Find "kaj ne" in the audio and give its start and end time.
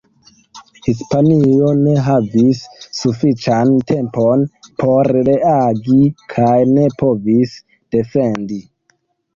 6.35-6.91